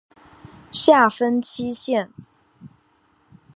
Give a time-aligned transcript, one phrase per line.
[0.71, 2.11] 下分七县。